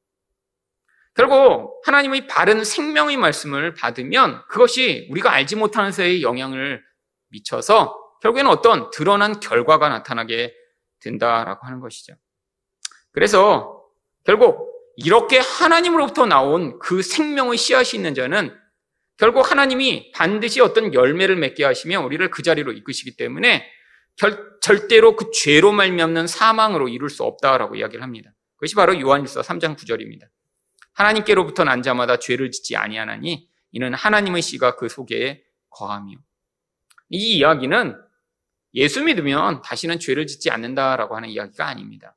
결국 1.14 1.82
하나님의 1.84 2.28
바른 2.28 2.62
생명의 2.62 3.16
말씀을 3.16 3.74
받으면 3.74 4.44
그것이 4.48 5.08
우리가 5.10 5.32
알지 5.32 5.56
못하는 5.56 5.90
새의 5.90 6.22
영향을 6.22 6.84
미쳐서 7.30 7.98
결국에는 8.22 8.48
어떤 8.48 8.90
드러난 8.90 9.40
결과가 9.40 9.88
나타나게 9.88 10.54
된다라고 11.00 11.66
하는 11.66 11.80
것이죠. 11.80 12.14
그래서 13.10 13.82
결국 14.24 14.72
이렇게 14.96 15.38
하나님으로부터 15.38 16.26
나온 16.26 16.78
그 16.78 17.02
생명의 17.02 17.56
씨앗이 17.56 17.98
있는 17.98 18.14
자는 18.14 18.56
결국 19.16 19.50
하나님이 19.50 20.12
반드시 20.12 20.60
어떤 20.60 20.92
열매를 20.92 21.36
맺게 21.36 21.64
하시며 21.64 22.00
우리를 22.00 22.28
그 22.30 22.42
자리로 22.42 22.72
이끄시기 22.72 23.16
때문에 23.16 23.64
결, 24.16 24.58
절대로 24.60 25.16
그 25.16 25.30
죄로 25.32 25.72
말미암는 25.72 26.26
사망으로 26.26 26.88
이룰 26.88 27.08
수 27.08 27.22
없다라고 27.24 27.76
이야기를 27.76 28.02
합니다. 28.02 28.32
그것이 28.56 28.74
바로 28.74 28.98
요한일서 29.00 29.42
3장 29.42 29.76
9절입니다. 29.76 30.28
하나님께로부터 30.92 31.64
난 31.64 31.82
자마다 31.82 32.18
죄를 32.18 32.50
짓지 32.50 32.76
아니하나니 32.76 33.48
이는 33.72 33.94
하나님의 33.94 34.42
씨가 34.42 34.76
그 34.76 34.88
속에 34.88 35.42
거함이요. 35.70 36.18
이 37.08 37.38
이야기는 37.38 37.98
예수 38.74 39.02
믿으면 39.02 39.62
다시는 39.62 39.98
죄를 39.98 40.26
짓지 40.26 40.50
않는다라고 40.50 41.16
하는 41.16 41.28
이야기가 41.28 41.66
아닙니다. 41.66 42.16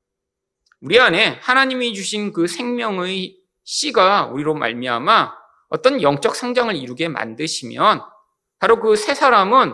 우리 0.85 0.99
안에 0.99 1.39
하나님이 1.41 1.95
주신 1.95 2.31
그 2.31 2.45
생명의 2.45 3.39
씨가 3.63 4.27
우리로 4.27 4.53
말미암아 4.53 5.33
어떤 5.69 5.99
영적 5.99 6.35
성장을 6.35 6.75
이루게 6.75 7.07
만드시면 7.07 8.03
바로 8.59 8.79
그새 8.79 9.15
사람은 9.15 9.73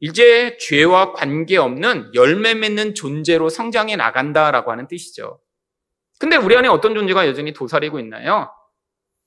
이제 0.00 0.58
죄와 0.60 1.14
관계없는 1.14 2.10
열매 2.14 2.52
맺는 2.52 2.94
존재로 2.94 3.48
성장해 3.48 3.96
나간다라고 3.96 4.70
하는 4.70 4.86
뜻이죠. 4.86 5.40
근데 6.18 6.36
우리 6.36 6.54
안에 6.54 6.68
어떤 6.68 6.94
존재가 6.94 7.26
여전히 7.26 7.54
도사리고 7.54 7.98
있나요? 8.00 8.52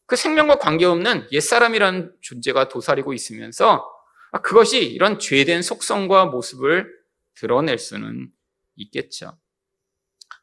그 0.05 0.15
생명과 0.15 0.59
관계없는 0.59 1.29
옛사람이라는 1.31 2.13
존재가 2.21 2.69
도사리고 2.69 3.15
있으면서 3.15 3.91
아, 4.33 4.41
그것이 4.41 4.85
이런 4.85 5.17
죄된 5.17 5.63
속성과 5.63 6.27
모습을 6.27 6.87
드러낼 7.33 7.79
수는 7.79 8.29
있겠죠. 8.75 9.35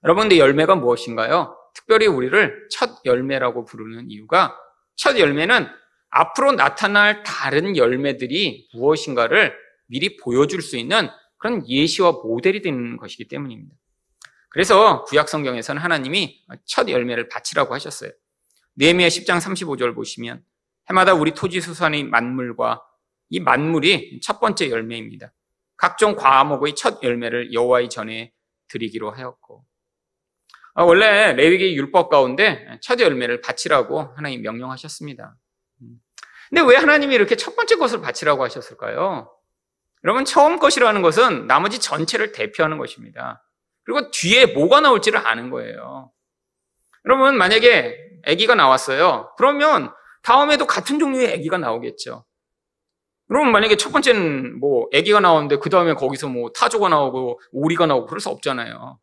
여러분, 0.04 0.28
근 0.28 0.36
열매가 0.36 0.74
무엇인가요? 0.74 1.56
특별히 1.74 2.06
우리를 2.06 2.68
첫 2.70 3.00
열매라고 3.06 3.64
부르는 3.64 4.10
이유가 4.10 4.54
첫 4.96 5.18
열매는 5.18 5.66
앞으로 6.10 6.52
나타날 6.52 7.22
다른 7.22 7.74
열매들이 7.74 8.68
무엇인가를 8.74 9.56
미리 9.86 10.18
보여줄 10.18 10.60
수 10.60 10.76
있는 10.76 11.08
그런 11.38 11.66
예시와 11.66 12.12
모델이 12.22 12.60
되는 12.60 12.98
것이기 12.98 13.28
때문입니다. 13.28 13.74
그래서 14.50 15.04
구약 15.04 15.30
성경에서는 15.30 15.80
하나님이 15.80 16.44
첫 16.66 16.90
열매를 16.90 17.30
바치라고 17.30 17.72
하셨어요. 17.72 18.10
네미야 18.74 19.08
10장 19.08 19.40
35절 19.40 19.94
보시면 19.94 20.44
해마다 20.90 21.14
우리 21.14 21.32
토지 21.32 21.62
수산의 21.62 22.04
만물과 22.04 22.82
이 23.30 23.40
만물이 23.40 24.20
첫 24.22 24.38
번째 24.38 24.70
열매입니다. 24.70 25.32
각종 25.78 26.14
과목의 26.14 26.74
첫 26.74 27.02
열매를 27.02 27.54
여호와의 27.54 27.88
전에 27.88 28.32
드리기로 28.68 29.10
하였고 29.10 29.64
아, 29.64 29.73
원래 30.82 31.32
레위기 31.34 31.76
율법 31.76 32.10
가운데 32.10 32.78
첫 32.80 32.98
열매를 32.98 33.40
바치라고 33.40 34.12
하나님 34.16 34.42
명령하셨습니다. 34.42 35.36
근데 36.48 36.62
왜 36.62 36.76
하나님이 36.76 37.14
이렇게 37.14 37.36
첫 37.36 37.54
번째 37.54 37.76
것을 37.76 38.00
바치라고 38.00 38.42
하셨을까요? 38.44 39.30
여러분 40.04 40.24
처음 40.24 40.58
것이라는 40.58 41.00
것은 41.02 41.46
나머지 41.46 41.78
전체를 41.78 42.32
대표하는 42.32 42.78
것입니다. 42.78 43.42
그리고 43.84 44.10
뒤에 44.10 44.46
뭐가 44.46 44.80
나올지를 44.80 45.26
아는 45.26 45.50
거예요. 45.50 46.10
여러분 47.06 47.36
만약에 47.36 47.98
아기가 48.26 48.54
나왔어요. 48.54 49.32
그러면 49.36 49.92
다음에도 50.22 50.66
같은 50.66 50.98
종류의 50.98 51.34
아기가 51.34 51.58
나오겠죠. 51.58 52.24
그러면 53.28 53.52
만약에 53.52 53.76
첫 53.76 53.90
번째는 53.92 54.58
뭐 54.60 54.88
아기가 54.94 55.20
나오는데 55.20 55.56
그 55.58 55.70
다음에 55.70 55.94
거기서 55.94 56.28
뭐 56.28 56.50
타조가 56.50 56.88
나오고 56.88 57.40
오리가 57.52 57.86
나오고 57.86 58.06
그럴 58.06 58.20
수 58.20 58.28
없잖아요. 58.28 58.98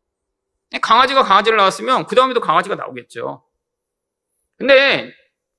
강아지가 0.80 1.22
강아지를 1.22 1.58
낳았으면 1.58 2.06
그 2.06 2.14
다음에도 2.16 2.40
강아지가 2.40 2.74
나오겠죠. 2.76 3.44
근데 4.56 5.12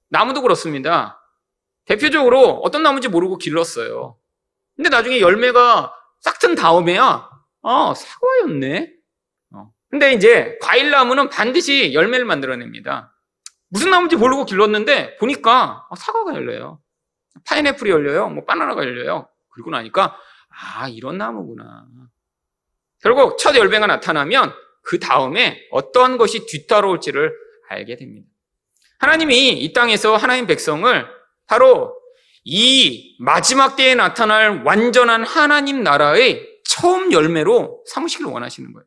나무도 0.10 0.42
그렇습니다. 0.42 1.20
대표적으로 1.86 2.62
어떤 2.64 2.84
나무인지 2.84 3.10
모르고 3.10 3.38
길렀어요. 3.38 4.18
근데 4.76 4.90
나중에 4.90 5.20
열매가 5.20 5.94
싹 6.22 6.40
튼 6.40 6.56
다음에야 6.56 7.30
아 7.64 7.94
사과였네. 7.96 8.94
어. 9.54 9.72
근데 9.90 10.14
이제 10.14 10.58
과일 10.62 10.90
나무는 10.90 11.30
반드시 11.30 11.94
열매를 11.94 12.26
만들어냅니다. 12.26 13.14
무슨 13.70 13.92
나무인지 13.92 14.16
모르고 14.16 14.46
길렀는데 14.46 15.18
보니까 15.18 15.86
아, 15.90 15.96
사과가 15.96 16.34
열려요. 16.36 16.80
파인애플이 17.48 17.90
열려요. 17.90 18.30
뭐 18.30 18.46
바나나가 18.46 18.84
열려요. 18.84 19.30
그리고 19.50 19.72
나니까 19.72 20.18
아 20.50 20.88
이런 20.88 21.18
나무구나. 21.18 21.86
결국 23.02 23.38
첫 23.38 23.56
열매가 23.56 23.88
나타나면 23.88 24.54
그 24.84 25.00
다음에 25.00 25.60
어떠한 25.72 26.18
것이 26.18 26.46
뒤따라올지를 26.46 27.34
알게 27.70 27.96
됩니다. 27.96 28.28
하나님이 29.00 29.52
이 29.52 29.74
땅에서 29.74 30.16
하나님 30.16 30.46
백성을 30.48 31.06
바로 31.48 31.96
이 32.46 33.16
마지막 33.20 33.76
때에 33.76 33.96
나타날 33.96 34.64
완전한 34.66 35.24
하나님 35.24 35.84
나라의 35.84 36.48
처음 36.66 37.12
열매로 37.12 37.84
삼으시길 37.88 38.26
원하시는 38.26 38.74
거예요. 38.74 38.86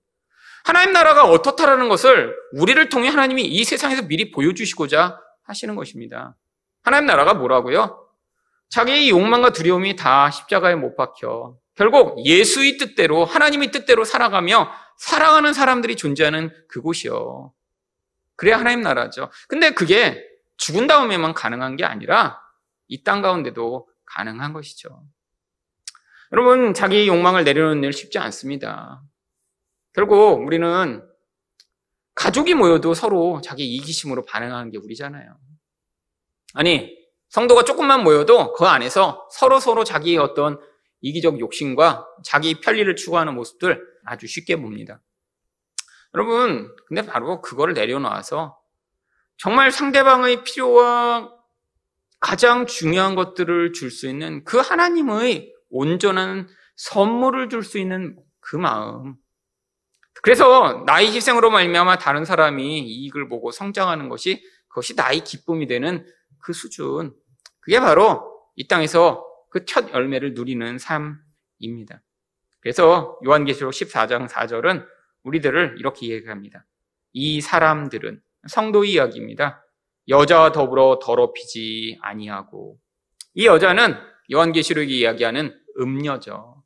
하나님 0.64 0.92
나라가 0.92 1.24
어떻다라는 1.24 1.88
것을 1.88 2.34
우리를 2.52 2.88
통해 2.88 3.08
하나님이 3.08 3.42
이 3.42 3.64
세상에서 3.64 4.02
미리 4.02 4.30
보여주시고자 4.30 5.18
하시는 5.44 5.74
것입니다. 5.76 6.36
하나님 6.82 7.06
나라가 7.06 7.34
뭐라고요? 7.34 8.06
자기의 8.68 9.10
욕망과 9.10 9.50
두려움이 9.50 9.96
다 9.96 10.30
십자가에 10.30 10.74
못 10.74 10.96
박혀 10.96 11.56
결국 11.76 12.24
예수의 12.24 12.78
뜻대로 12.78 13.24
하나님의 13.24 13.70
뜻대로 13.70 14.04
살아가며 14.04 14.70
사랑하는 14.98 15.52
사람들이 15.52 15.96
존재하는 15.96 16.50
그곳이요. 16.68 17.52
그래야 18.36 18.58
하나님 18.58 18.82
나라죠. 18.82 19.30
근데 19.48 19.70
그게 19.70 20.22
죽은 20.56 20.86
다음에만 20.86 21.34
가능한 21.34 21.76
게 21.76 21.84
아니라 21.84 22.40
이 22.88 23.02
땅 23.02 23.22
가운데도 23.22 23.88
가능한 24.04 24.52
것이죠. 24.52 25.02
여러분, 26.32 26.74
자기 26.74 27.06
욕망을 27.08 27.44
내려놓는 27.44 27.84
일 27.84 27.92
쉽지 27.92 28.18
않습니다. 28.18 29.02
결국 29.92 30.44
우리는 30.44 31.02
가족이 32.14 32.54
모여도 32.54 32.94
서로 32.94 33.40
자기 33.42 33.74
이기심으로 33.74 34.24
반응하는 34.24 34.70
게 34.70 34.78
우리잖아요. 34.78 35.36
아니, 36.54 36.96
성도가 37.28 37.64
조금만 37.64 38.02
모여도 38.02 38.54
그 38.54 38.64
안에서 38.64 39.28
서로 39.30 39.60
서로 39.60 39.84
자기의 39.84 40.18
어떤 40.18 40.58
이기적 41.00 41.40
욕심과 41.40 42.06
자기 42.24 42.60
편리를 42.60 42.94
추구하는 42.96 43.34
모습들 43.34 43.84
아주 44.06 44.26
쉽게 44.26 44.56
봅니다. 44.56 45.00
여러분, 46.14 46.74
근데 46.88 47.02
바로 47.02 47.40
그거를 47.42 47.74
내려놓아서 47.74 48.58
정말 49.36 49.70
상대방의 49.70 50.44
필요와 50.44 51.30
가장 52.20 52.66
중요한 52.66 53.14
것들을 53.14 53.72
줄 53.72 53.90
수 53.90 54.08
있는 54.08 54.44
그 54.44 54.58
하나님의 54.58 55.52
온전한 55.70 56.48
선물을 56.76 57.48
줄 57.50 57.62
수 57.62 57.78
있는 57.78 58.16
그 58.40 58.56
마음. 58.56 59.16
그래서 60.22 60.82
나의 60.86 61.08
희생으로 61.14 61.50
말미암아 61.50 61.98
다른 61.98 62.24
사람이 62.24 62.80
이익을 62.80 63.28
보고 63.28 63.50
성장하는 63.50 64.08
것이 64.08 64.42
그것이 64.68 64.94
나의 64.94 65.20
기쁨이 65.24 65.66
되는 65.66 66.06
그 66.38 66.52
수준. 66.52 67.14
그게 67.60 67.80
바로 67.80 68.32
이 68.56 68.66
땅에서 68.66 69.24
그 69.50 69.64
첫 69.66 69.90
열매를 69.92 70.34
누리는 70.34 70.78
삶입니다. 70.78 72.02
그래서 72.66 73.16
요한계시록 73.24 73.72
14장 73.72 74.28
4절은 74.28 74.84
우리들을 75.22 75.76
이렇게 75.78 76.06
이야기합니다. 76.06 76.66
이 77.12 77.40
사람들은 77.40 78.20
성도 78.48 78.84
이야기입니다. 78.84 79.64
여자와 80.08 80.50
더불어 80.50 80.98
더럽히지 81.00 82.00
아니하고 82.02 82.76
이 83.34 83.46
여자는 83.46 83.94
요한계시록이 84.32 84.98
이야기하는 84.98 85.56
음녀죠. 85.78 86.64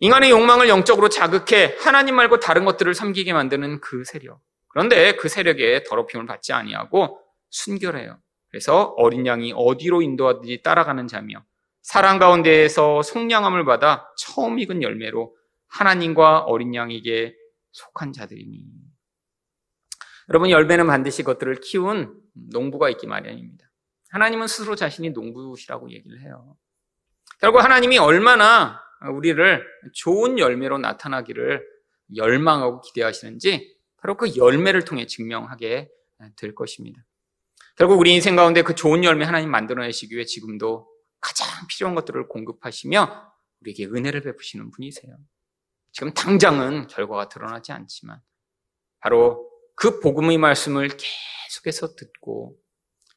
인간의 0.00 0.30
욕망을 0.30 0.68
영적으로 0.68 1.08
자극해 1.08 1.76
하나님 1.78 2.16
말고 2.16 2.40
다른 2.40 2.64
것들을 2.64 2.94
섬기게 2.94 3.32
만드는 3.32 3.80
그 3.80 4.02
세력. 4.02 4.40
그런데 4.66 5.14
그 5.14 5.28
세력에 5.28 5.84
더럽힘을 5.84 6.26
받지 6.26 6.52
아니하고 6.52 7.20
순결해요. 7.50 8.18
그래서 8.50 8.92
어린 8.96 9.24
양이 9.24 9.52
어디로 9.54 10.02
인도하든지 10.02 10.62
따라가는 10.64 11.06
자며 11.06 11.44
사랑 11.84 12.18
가운데에서 12.18 13.02
속량함을 13.02 13.66
받아 13.66 14.08
처음 14.16 14.58
익은 14.58 14.82
열매로 14.82 15.36
하나님과 15.68 16.40
어린 16.40 16.74
양에게 16.74 17.36
속한 17.72 18.14
자들이니. 18.14 18.64
여러분 20.30 20.48
열매는 20.48 20.86
반드시 20.86 21.22
그것들을 21.22 21.60
키운 21.60 22.18
농부가 22.32 22.88
있기 22.88 23.06
마련입니다. 23.06 23.70
하나님은 24.08 24.46
스스로 24.46 24.76
자신이 24.76 25.10
농부시라고 25.10 25.90
얘기를 25.90 26.22
해요. 26.22 26.56
결국 27.38 27.62
하나님이 27.62 27.98
얼마나 27.98 28.80
우리를 29.12 29.66
좋은 29.92 30.38
열매로 30.38 30.78
나타나기를 30.78 31.62
열망하고 32.16 32.80
기대하시는지 32.80 33.76
바로 33.98 34.16
그 34.16 34.34
열매를 34.36 34.86
통해 34.86 35.04
증명하게 35.04 35.90
될 36.36 36.54
것입니다. 36.54 37.04
결국 37.76 38.00
우리 38.00 38.14
인생 38.14 38.36
가운데 38.36 38.62
그 38.62 38.74
좋은 38.74 39.04
열매 39.04 39.26
하나님 39.26 39.50
만들어내시기 39.50 40.14
위해 40.14 40.24
지금도 40.24 40.93
가장 41.24 41.66
필요한 41.68 41.94
것들을 41.94 42.28
공급하시며 42.28 43.32
우리에게 43.60 43.86
은혜를 43.86 44.20
베푸시는 44.20 44.70
분이세요. 44.70 45.16
지금 45.90 46.12
당장은 46.12 46.88
결과가 46.88 47.30
드러나지 47.30 47.72
않지만 47.72 48.20
바로 49.00 49.50
그 49.74 50.00
복음의 50.00 50.36
말씀을 50.36 50.90
계속해서 51.48 51.94
듣고 51.94 52.58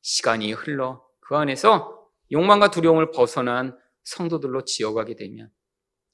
시간이 0.01 0.53
흘러 0.53 1.05
그 1.19 1.35
안에서 1.35 2.07
욕망과 2.31 2.71
두려움을 2.71 3.11
벗어난 3.11 3.77
성도들로 4.05 4.63
지어가게 4.63 5.17
되면 5.17 5.51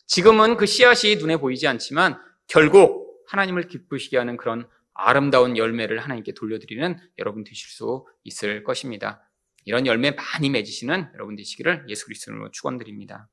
지금은 0.08 0.58
그 0.58 0.66
씨앗이 0.66 1.18
눈에 1.18 1.38
보이지 1.38 1.68
않지만 1.68 2.20
결국 2.48 3.24
하나님을 3.28 3.68
기쁘시게 3.68 4.18
하는 4.18 4.38
그런 4.38 4.68
아름다운 4.96 5.58
열매를 5.58 6.00
하나님께 6.00 6.34
돌려드리는 6.34 6.98
여러분 7.20 7.44
되실 7.44 7.70
수 7.70 8.06
있을 8.24 8.64
것입니다. 8.64 9.28
이런 9.66 9.86
열매 9.86 10.12
많이 10.12 10.50
맺으시는 10.50 11.12
여러분 11.14 11.36
되시기를 11.36 11.86
예수 11.88 12.06
그리스도로 12.06 12.52
축원드립니다. 12.52 13.30